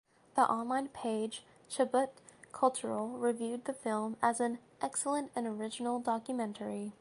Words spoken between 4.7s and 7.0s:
"excellent and original documentary".